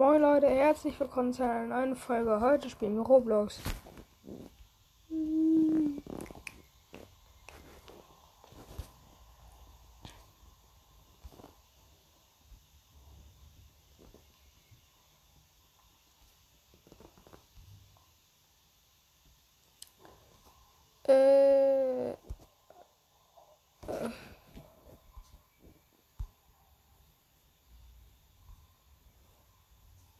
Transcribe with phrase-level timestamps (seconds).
[0.00, 2.40] Moin Leute, herzlich willkommen zu einer neuen Folge.
[2.40, 3.58] Heute spielen wir Roblox.
[21.08, 21.67] Äh,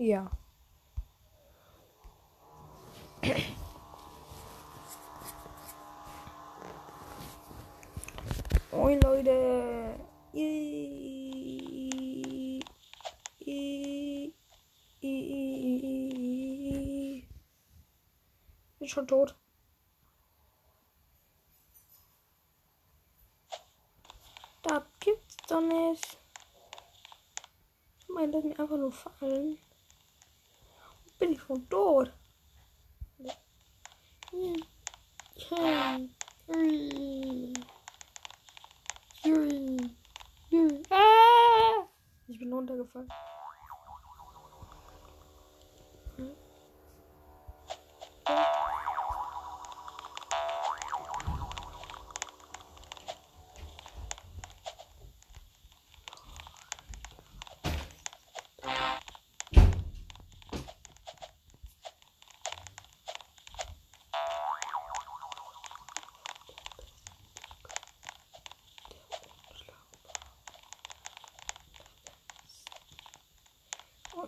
[0.00, 0.30] Ja.
[8.72, 10.00] Moin Leute.
[10.32, 10.48] I-
[13.40, 14.32] I-
[15.02, 15.28] I-
[18.78, 19.36] Bin schon tot.
[24.62, 26.18] Das gibt's doch nicht.
[27.98, 29.58] Ich meine, das mir einfach nur fallen.
[31.20, 32.10] Bin ich schon tot?
[42.26, 43.08] Ich bin runtergefallen.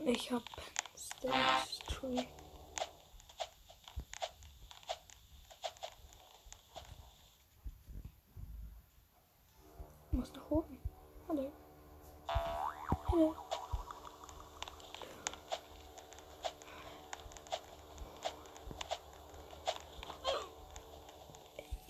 [0.05, 0.43] Ich hab
[0.97, 1.35] Stage
[1.87, 2.29] 3.
[10.07, 10.79] Ich muss nach oben.
[11.29, 11.53] Hallo.
[13.11, 13.35] Hallo.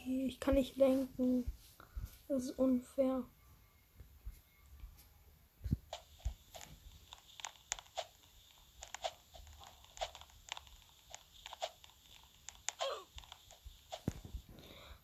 [0.05, 1.51] Ich kann nicht lenken.
[2.29, 3.25] Das ist unfair.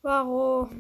[0.09, 0.73] poirot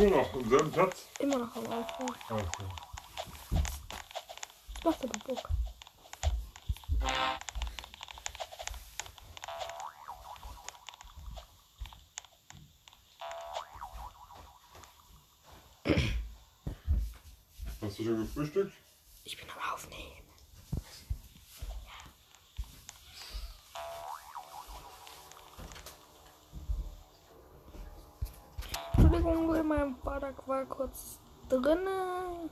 [0.00, 1.08] Immer noch am selben Platz?
[1.18, 2.10] Immer noch am Anfang.
[2.30, 2.64] Okay.
[4.82, 5.48] Macht aber Bock?
[17.82, 18.72] Hast du schon gefrühstückt?
[19.24, 20.19] Ich bin am Aufnehmen.
[29.20, 32.48] Entschuldigung, mein Vater war kurz drinne.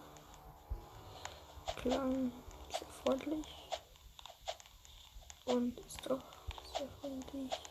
[1.76, 2.30] Klang
[2.68, 3.46] sehr freundlich.
[5.46, 6.20] Und ist doch
[6.76, 7.67] sehr freundlich.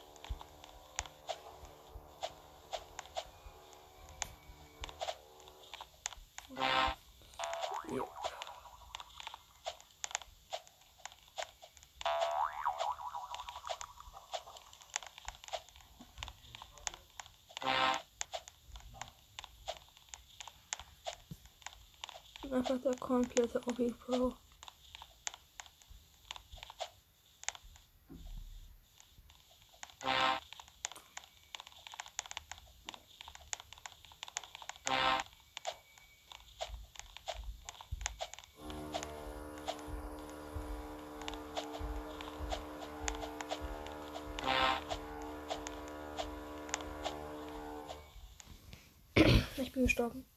[22.58, 24.34] Einfach der komplette Hobby Pro.
[49.58, 50.37] Ich bin gestorben.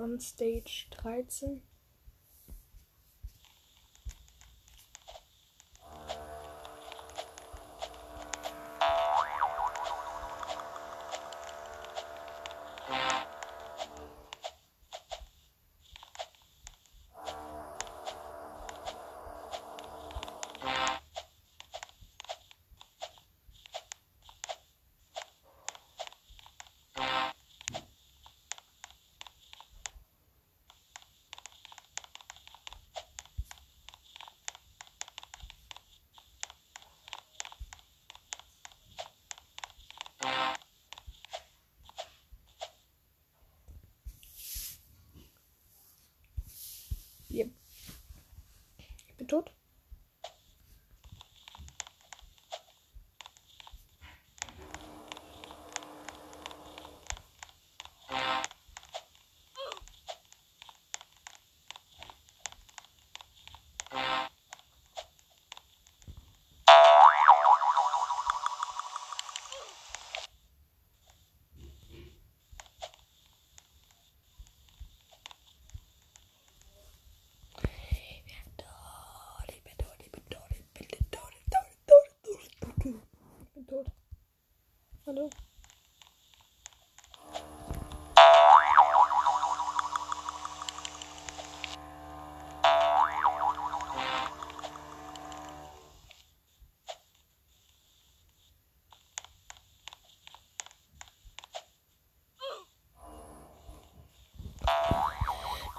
[0.00, 1.60] On Stage 13.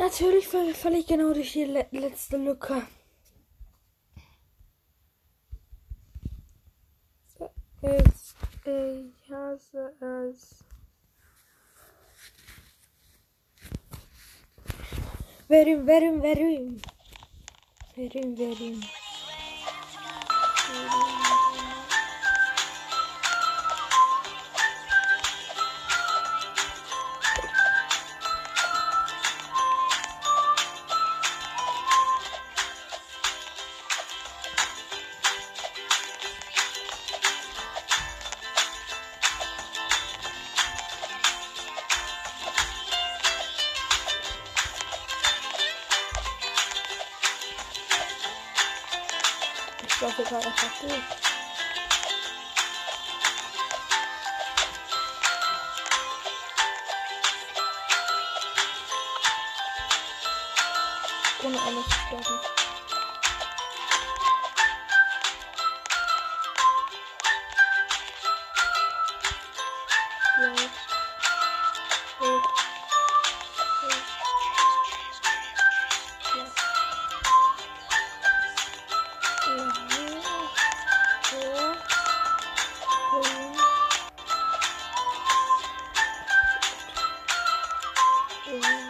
[0.09, 2.81] Natürlich falle fall ich genau durch die le letzte Lücke.
[7.83, 8.35] Es,
[8.65, 9.93] ich hasse
[10.31, 10.65] es.
[15.47, 16.81] Verim, verim, verim.
[17.93, 18.98] Verim, verim.
[50.19, 50.91] Laufe gerade einfach durch.
[61.41, 62.58] Ohne alles sterben.
[88.51, 88.88] Yeah.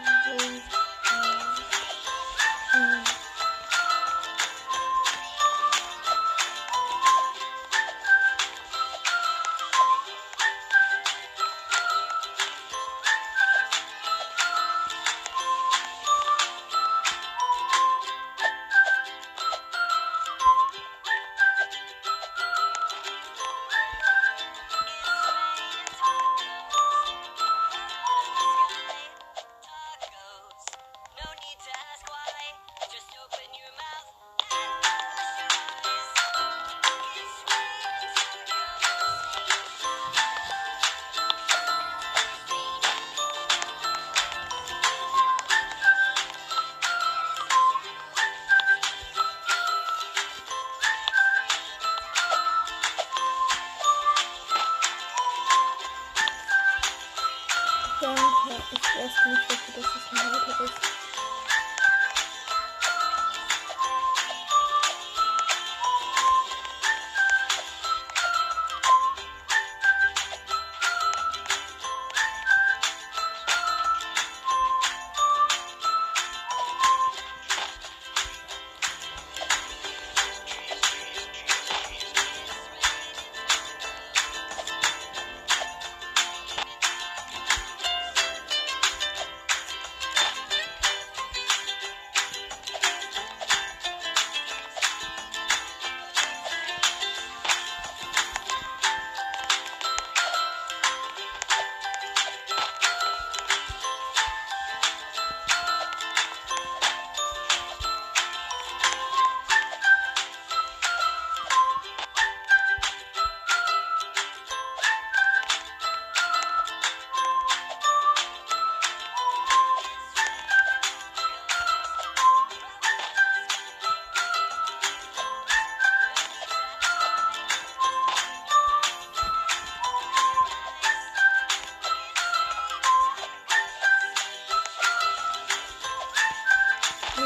[58.71, 60.98] Ich weiß nicht, wofür das ein Halter ist.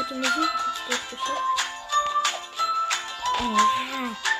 [0.06, 0.50] Gute Musik,
[0.86, 1.40] durchgeschafft.
[3.38, 4.33] Ah.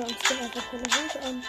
[0.00, 1.42] Und uns dann einfach keine Hose an.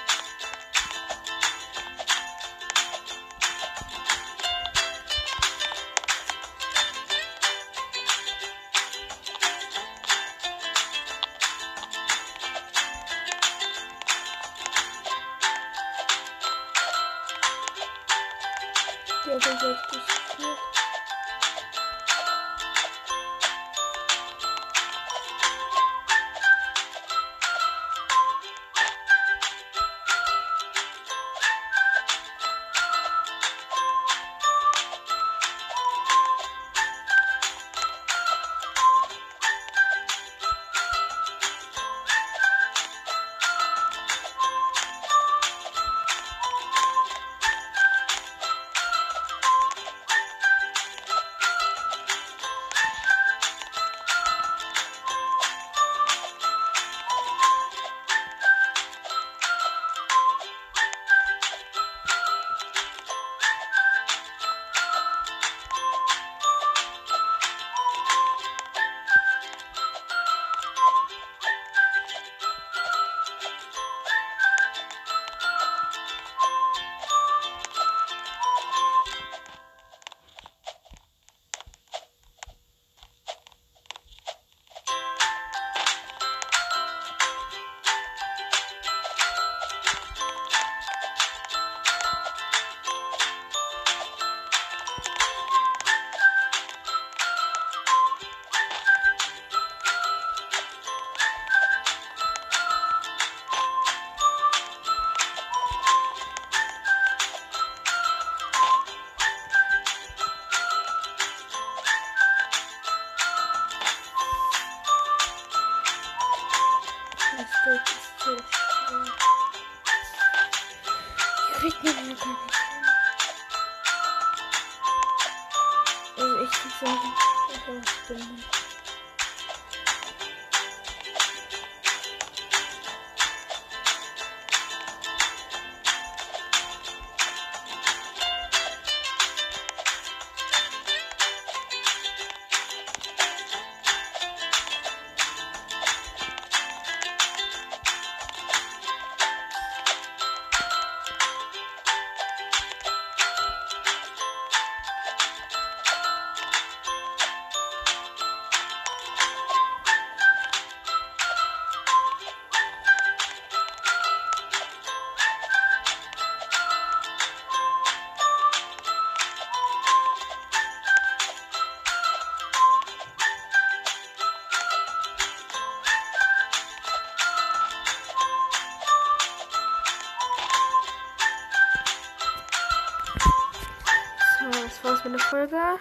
[185.52, 185.80] Folge.